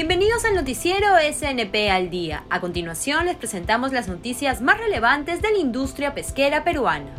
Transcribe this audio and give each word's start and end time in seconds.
al 0.00 0.54
noticiero 0.54 1.08
SNP 1.18 1.90
al 1.90 2.08
día. 2.08 2.44
A 2.50 2.60
continuación 2.60 3.26
les 3.26 3.34
presentamos 3.34 3.92
las 3.92 4.06
noticias 4.06 4.60
más 4.60 4.78
relevantes 4.78 5.42
de 5.42 5.50
la 5.50 5.58
industria 5.58 6.14
pesquera 6.14 6.62
peruana. 6.62 7.12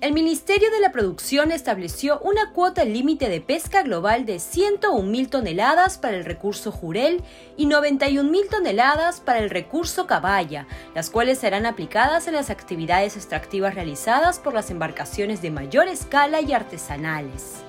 El 0.00 0.14
Ministerio 0.14 0.70
de 0.70 0.80
la 0.80 0.92
Producción 0.92 1.52
estableció 1.52 2.20
una 2.20 2.54
cuota 2.54 2.86
límite 2.86 3.28
de 3.28 3.42
pesca 3.42 3.82
global 3.82 4.24
de 4.24 4.36
101.000 4.36 5.28
toneladas 5.28 5.98
para 5.98 6.16
el 6.16 6.24
recurso 6.24 6.72
jurel 6.72 7.22
y 7.58 7.66
91.000 7.66 8.48
toneladas 8.48 9.20
para 9.20 9.40
el 9.40 9.50
recurso 9.50 10.06
caballa, 10.06 10.66
las 10.94 11.10
cuales 11.10 11.38
serán 11.38 11.66
aplicadas 11.66 12.26
en 12.28 12.34
las 12.34 12.48
actividades 12.48 13.16
extractivas 13.16 13.74
realizadas 13.74 14.38
por 14.38 14.54
las 14.54 14.70
embarcaciones 14.70 15.42
de 15.42 15.50
mayor 15.50 15.86
escala 15.86 16.40
y 16.40 16.54
artesanales. 16.54 17.62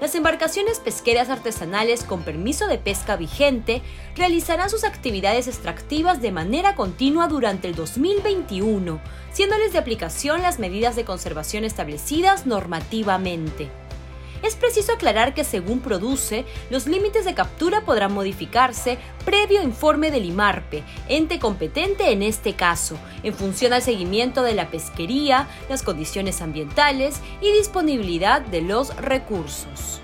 Las 0.00 0.14
embarcaciones 0.14 0.78
pesqueras 0.78 1.28
artesanales 1.28 2.04
con 2.04 2.22
permiso 2.22 2.68
de 2.68 2.78
pesca 2.78 3.16
vigente 3.16 3.82
realizarán 4.14 4.70
sus 4.70 4.84
actividades 4.84 5.48
extractivas 5.48 6.22
de 6.22 6.30
manera 6.30 6.76
continua 6.76 7.26
durante 7.26 7.66
el 7.66 7.74
2021, 7.74 9.00
siéndoles 9.32 9.72
de 9.72 9.78
aplicación 9.78 10.40
las 10.42 10.60
medidas 10.60 10.94
de 10.94 11.04
conservación 11.04 11.64
establecidas 11.64 12.46
normativamente. 12.46 13.70
Es 14.42 14.54
preciso 14.54 14.92
aclarar 14.92 15.34
que 15.34 15.44
según 15.44 15.80
produce, 15.80 16.44
los 16.70 16.86
límites 16.86 17.24
de 17.24 17.34
captura 17.34 17.82
podrán 17.82 18.12
modificarse 18.12 18.98
previo 19.24 19.62
informe 19.62 20.10
del 20.10 20.24
IMARPE, 20.24 20.84
ente 21.08 21.38
competente 21.38 22.12
en 22.12 22.22
este 22.22 22.54
caso, 22.54 22.96
en 23.22 23.34
función 23.34 23.72
al 23.72 23.82
seguimiento 23.82 24.42
de 24.42 24.54
la 24.54 24.70
pesquería, 24.70 25.48
las 25.68 25.82
condiciones 25.82 26.40
ambientales 26.40 27.20
y 27.40 27.52
disponibilidad 27.52 28.40
de 28.40 28.62
los 28.62 28.94
recursos. 28.96 30.00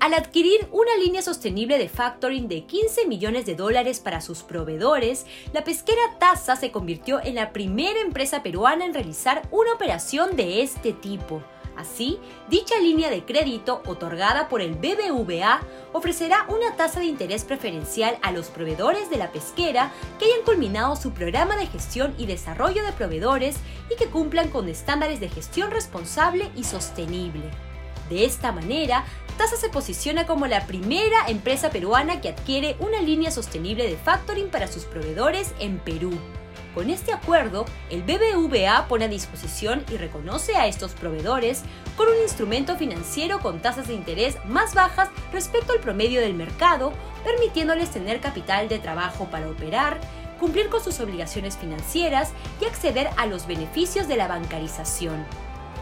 Al 0.00 0.14
adquirir 0.14 0.68
una 0.70 0.94
línea 0.96 1.22
sostenible 1.22 1.76
de 1.76 1.88
factoring 1.88 2.46
de 2.46 2.64
15 2.64 3.06
millones 3.06 3.46
de 3.46 3.56
dólares 3.56 3.98
para 3.98 4.20
sus 4.20 4.44
proveedores, 4.44 5.26
la 5.52 5.64
pesquera 5.64 6.00
Taza 6.20 6.54
se 6.54 6.70
convirtió 6.70 7.20
en 7.20 7.34
la 7.34 7.52
primera 7.52 8.00
empresa 8.00 8.44
peruana 8.44 8.84
en 8.84 8.94
realizar 8.94 9.42
una 9.50 9.72
operación 9.72 10.36
de 10.36 10.62
este 10.62 10.92
tipo. 10.92 11.42
Así, 11.76 12.20
dicha 12.48 12.78
línea 12.78 13.10
de 13.10 13.24
crédito 13.24 13.82
otorgada 13.86 14.48
por 14.48 14.60
el 14.60 14.76
BBVA 14.76 15.60
ofrecerá 15.92 16.46
una 16.48 16.76
tasa 16.76 17.00
de 17.00 17.06
interés 17.06 17.44
preferencial 17.44 18.18
a 18.22 18.30
los 18.30 18.48
proveedores 18.48 19.10
de 19.10 19.16
la 19.16 19.32
pesquera 19.32 19.90
que 20.18 20.26
hayan 20.26 20.44
culminado 20.44 20.94
su 20.94 21.10
programa 21.10 21.56
de 21.56 21.66
gestión 21.66 22.14
y 22.18 22.26
desarrollo 22.26 22.84
de 22.84 22.92
proveedores 22.92 23.56
y 23.90 23.96
que 23.96 24.10
cumplan 24.10 24.48
con 24.50 24.68
estándares 24.68 25.18
de 25.18 25.28
gestión 25.28 25.72
responsable 25.72 26.50
y 26.54 26.62
sostenible. 26.62 27.50
De 28.08 28.24
esta 28.24 28.52
manera, 28.52 29.04
TASA 29.38 29.56
se 29.56 29.68
posiciona 29.68 30.26
como 30.26 30.48
la 30.48 30.66
primera 30.66 31.28
empresa 31.28 31.70
peruana 31.70 32.20
que 32.20 32.30
adquiere 32.30 32.76
una 32.80 33.00
línea 33.00 33.30
sostenible 33.30 33.88
de 33.88 33.96
factoring 33.96 34.50
para 34.50 34.66
sus 34.66 34.84
proveedores 34.84 35.54
en 35.60 35.78
Perú. 35.78 36.10
Con 36.74 36.90
este 36.90 37.12
acuerdo, 37.12 37.64
el 37.88 38.02
BBVA 38.02 38.88
pone 38.88 39.04
a 39.04 39.08
disposición 39.08 39.84
y 39.92 39.96
reconoce 39.96 40.56
a 40.56 40.66
estos 40.66 40.90
proveedores 40.92 41.62
con 41.96 42.08
un 42.08 42.20
instrumento 42.20 42.76
financiero 42.76 43.38
con 43.38 43.60
tasas 43.60 43.86
de 43.86 43.94
interés 43.94 44.36
más 44.44 44.74
bajas 44.74 45.08
respecto 45.32 45.72
al 45.72 45.78
promedio 45.78 46.20
del 46.20 46.34
mercado, 46.34 46.92
permitiéndoles 47.24 47.90
tener 47.90 48.20
capital 48.20 48.68
de 48.68 48.80
trabajo 48.80 49.26
para 49.30 49.48
operar, 49.48 50.00
cumplir 50.40 50.68
con 50.68 50.82
sus 50.82 50.98
obligaciones 50.98 51.56
financieras 51.56 52.32
y 52.60 52.64
acceder 52.64 53.08
a 53.16 53.26
los 53.26 53.46
beneficios 53.46 54.08
de 54.08 54.16
la 54.16 54.26
bancarización. 54.26 55.24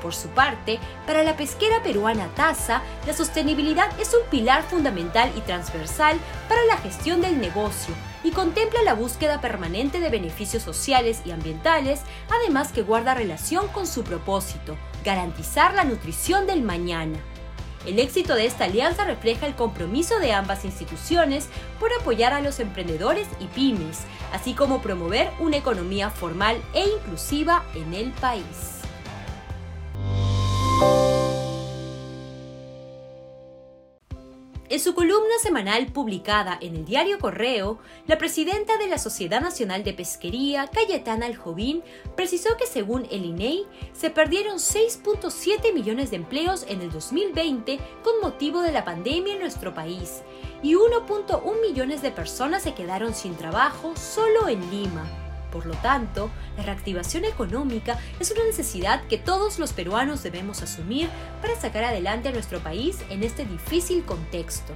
Por 0.07 0.15
su 0.15 0.29
parte, 0.29 0.79
para 1.05 1.25
la 1.25 1.37
pesquera 1.37 1.83
peruana 1.83 2.29
TASA, 2.37 2.81
la 3.09 3.13
sostenibilidad 3.13 3.89
es 4.01 4.15
un 4.15 4.21
pilar 4.31 4.63
fundamental 4.63 5.33
y 5.37 5.41
transversal 5.41 6.17
para 6.49 6.65
la 6.67 6.77
gestión 6.77 7.21
del 7.21 7.41
negocio 7.41 7.93
y 8.23 8.31
contempla 8.31 8.85
la 8.85 8.95
búsqueda 8.95 9.41
permanente 9.41 9.99
de 9.99 10.09
beneficios 10.09 10.63
sociales 10.63 11.23
y 11.25 11.33
ambientales, 11.33 12.03
además 12.31 12.71
que 12.71 12.83
guarda 12.83 13.15
relación 13.15 13.67
con 13.67 13.89
su 13.89 14.05
propósito, 14.05 14.77
garantizar 15.05 15.75
la 15.75 15.83
nutrición 15.83 16.47
del 16.47 16.63
mañana. 16.63 17.19
El 17.85 17.99
éxito 17.99 18.37
de 18.37 18.47
esta 18.47 18.67
alianza 18.67 19.03
refleja 19.03 19.49
el 19.49 19.57
compromiso 19.57 20.21
de 20.21 20.33
ambas 20.33 20.65
instituciones 20.65 21.49
por 21.81 21.91
apoyar 22.01 22.33
a 22.33 22.41
los 22.41 22.61
emprendedores 22.61 23.27
y 23.41 23.47
pymes, 23.47 24.03
así 24.33 24.55
como 24.55 24.81
promover 24.81 25.33
una 25.41 25.57
economía 25.57 26.11
formal 26.11 26.63
e 26.75 26.85
inclusiva 26.87 27.65
en 27.75 27.93
el 27.93 28.13
país. 28.13 28.86
En 34.69 34.81
su 34.81 34.95
columna 34.95 35.39
semanal 35.41 35.87
publicada 35.87 36.59
en 36.61 36.75
el 36.75 36.85
diario 36.85 37.19
Correo, 37.21 37.79
la 38.07 38.19
presidenta 38.19 38.77
de 38.79 38.89
la 38.89 38.99
Sociedad 38.99 39.41
Nacional 39.41 39.85
de 39.85 39.95
Pesquería, 39.95 40.67
Cayetana 40.67 41.27
Aljovín, 41.27 41.83
precisó 42.17 42.57
que 42.57 42.67
según 42.67 43.07
el 43.13 43.25
INEI 43.25 43.65
se 43.93 44.11
perdieron 44.11 44.57
6.7 44.57 45.73
millones 45.73 46.11
de 46.11 46.17
empleos 46.17 46.67
en 46.69 46.83
el 46.83 46.91
2020 46.91 47.79
con 48.03 48.21
motivo 48.21 48.61
de 48.61 48.73
la 48.73 48.85
pandemia 48.85 49.35
en 49.35 49.41
nuestro 49.41 49.73
país 49.73 50.23
y 50.63 50.75
1.1 50.75 51.61
millones 51.63 52.03
de 52.03 52.11
personas 52.11 52.65
se 52.65 52.75
quedaron 52.75 53.15
sin 53.15 53.37
trabajo 53.37 53.95
solo 53.97 54.49
en 54.49 54.61
Lima. 54.71 55.26
Por 55.51 55.67
lo 55.67 55.75
tanto, 55.75 56.31
la 56.57 56.65
reactivación 56.65 57.25
económica 57.25 57.99
es 58.21 58.31
una 58.31 58.45
necesidad 58.45 59.03
que 59.05 59.19
todos 59.19 59.59
los 59.59 59.73
peruanos 59.73 60.23
debemos 60.23 60.63
asumir 60.63 61.09
para 61.41 61.59
sacar 61.59 61.85
adelante 61.85 62.29
a 62.29 62.33
nuestro 62.33 62.61
país 62.61 62.99
en 63.11 63.23
este 63.23 63.45
difícil 63.45 64.05
contexto. 64.05 64.73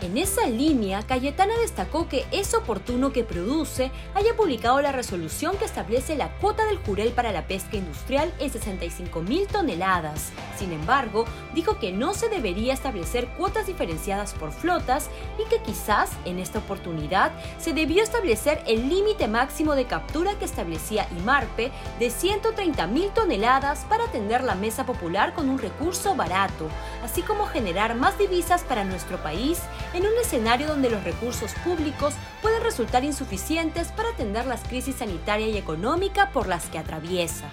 En 0.00 0.16
esa 0.16 0.46
línea, 0.46 1.02
Cayetana 1.02 1.58
destacó 1.58 2.08
que 2.08 2.24
es 2.30 2.54
oportuno 2.54 3.12
que 3.12 3.24
Produce 3.24 3.90
haya 4.14 4.36
publicado 4.36 4.80
la 4.80 4.92
resolución 4.92 5.56
que 5.56 5.64
establece 5.64 6.14
la 6.14 6.28
cuota 6.38 6.64
del 6.66 6.78
jurel 6.78 7.10
para 7.10 7.32
la 7.32 7.48
pesca 7.48 7.76
industrial 7.76 8.32
en 8.38 8.52
65.000 8.52 9.48
toneladas. 9.48 10.30
Sin 10.56 10.72
embargo, 10.72 11.24
dijo 11.52 11.80
que 11.80 11.90
no 11.90 12.14
se 12.14 12.28
debería 12.28 12.74
establecer 12.74 13.26
cuotas 13.36 13.66
diferenciadas 13.66 14.34
por 14.34 14.52
flotas 14.52 15.10
y 15.36 15.48
que 15.48 15.60
quizás 15.62 16.10
en 16.24 16.38
esta 16.38 16.60
oportunidad 16.60 17.32
se 17.58 17.72
debió 17.72 18.04
establecer 18.04 18.62
el 18.68 18.88
límite 18.88 19.26
máximo 19.26 19.74
de 19.74 19.86
captura 19.86 20.38
que 20.38 20.44
establecía 20.44 21.08
IMARPE 21.18 21.72
de 21.98 22.06
130.000 22.06 23.12
toneladas 23.14 23.84
para 23.88 24.04
atender 24.04 24.44
la 24.44 24.54
mesa 24.54 24.86
popular 24.86 25.34
con 25.34 25.48
un 25.48 25.58
recurso 25.58 26.14
barato, 26.14 26.68
así 27.02 27.22
como 27.22 27.46
generar 27.46 27.96
más 27.96 28.16
divisas 28.16 28.62
para 28.62 28.84
nuestro 28.84 29.20
país 29.24 29.58
en 29.94 30.06
un 30.06 30.16
escenario 30.20 30.68
donde 30.68 30.90
los 30.90 31.04
recursos 31.04 31.52
públicos 31.64 32.14
pueden 32.42 32.62
resultar 32.62 33.04
insuficientes 33.04 33.88
para 33.88 34.10
atender 34.10 34.46
las 34.46 34.62
crisis 34.62 34.96
sanitaria 34.96 35.48
y 35.48 35.56
económica 35.56 36.30
por 36.32 36.48
las 36.48 36.66
que 36.66 36.78
atraviesa. 36.78 37.48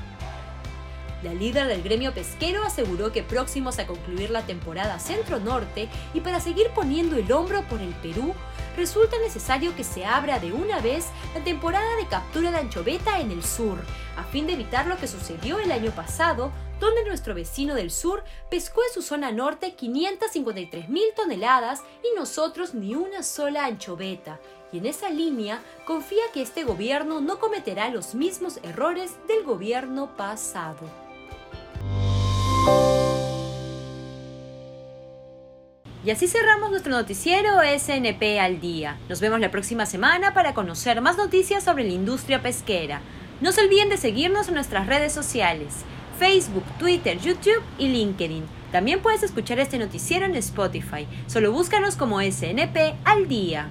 La 1.23 1.33
líder 1.33 1.67
del 1.67 1.81
gremio 1.81 2.13
pesquero 2.13 2.63
aseguró 2.63 3.11
que 3.11 3.23
próximos 3.23 3.79
a 3.79 3.87
concluir 3.87 4.29
la 4.29 4.43
temporada 4.43 4.99
centro-norte 4.99 5.89
y 6.13 6.19
para 6.19 6.39
seguir 6.39 6.67
poniendo 6.75 7.15
el 7.15 7.31
hombro 7.31 7.63
por 7.63 7.81
el 7.81 7.95
Perú, 7.95 8.35
resulta 8.77 9.17
necesario 9.19 9.75
que 9.75 9.83
se 9.83 10.05
abra 10.05 10.37
de 10.37 10.53
una 10.53 10.79
vez 10.81 11.07
la 11.33 11.43
temporada 11.43 11.95
de 11.95 12.07
captura 12.07 12.51
de 12.51 12.57
anchoveta 12.57 13.19
en 13.19 13.31
el 13.31 13.43
sur, 13.43 13.79
a 14.17 14.23
fin 14.23 14.45
de 14.45 14.53
evitar 14.53 14.85
lo 14.85 14.97
que 14.97 15.07
sucedió 15.07 15.59
el 15.59 15.71
año 15.71 15.91
pasado, 15.91 16.51
donde 16.79 17.05
nuestro 17.05 17.33
vecino 17.33 17.75
del 17.75 17.91
sur 17.91 18.23
pescó 18.49 18.81
en 18.87 18.93
su 18.93 19.01
zona 19.01 19.31
norte 19.31 19.73
553 19.75 20.89
mil 20.89 21.05
toneladas 21.15 21.83
y 22.03 22.17
nosotros 22.17 22.73
ni 22.73 22.95
una 22.95 23.23
sola 23.23 23.65
anchoveta. 23.65 24.39
Y 24.71 24.79
en 24.79 24.85
esa 24.85 25.09
línea 25.09 25.61
confía 25.85 26.23
que 26.33 26.41
este 26.41 26.63
gobierno 26.63 27.21
no 27.21 27.39
cometerá 27.39 27.89
los 27.89 28.15
mismos 28.15 28.59
errores 28.63 29.15
del 29.27 29.43
gobierno 29.43 30.15
pasado. 30.17 30.89
Y 36.05 36.11
así 36.11 36.27
cerramos 36.27 36.69
nuestro 36.69 36.91
noticiero 36.91 37.61
SNP 37.63 38.39
al 38.39 38.61
día. 38.61 38.99
Nos 39.09 39.21
vemos 39.21 39.39
la 39.39 39.49
próxima 39.49 39.87
semana 39.87 40.35
para 40.35 40.53
conocer 40.53 41.01
más 41.01 41.17
noticias 41.17 41.63
sobre 41.63 41.83
la 41.83 41.93
industria 41.93 42.43
pesquera. 42.43 43.01
No 43.41 43.51
se 43.51 43.61
olviden 43.61 43.89
de 43.89 43.97
seguirnos 43.97 44.47
en 44.47 44.53
nuestras 44.53 44.85
redes 44.85 45.13
sociales, 45.13 45.83
Facebook, 46.17 46.63
Twitter, 46.79 47.17
YouTube 47.19 47.61
y 47.77 47.87
LinkedIn. 47.87 48.43
También 48.71 49.01
puedes 49.01 49.23
escuchar 49.23 49.59
este 49.59 49.77
noticiero 49.77 50.25
en 50.25 50.35
Spotify. 50.35 51.07
Solo 51.27 51.51
búscanos 51.51 51.95
como 51.95 52.21
SNP 52.21 52.95
al 53.05 53.27
día. 53.27 53.69